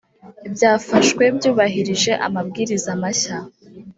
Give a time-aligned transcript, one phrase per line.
[0.53, 3.37] byafashwe byubahirije amabwiriza mashya